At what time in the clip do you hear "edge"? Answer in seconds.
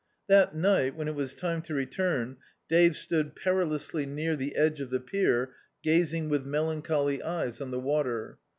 4.55-4.81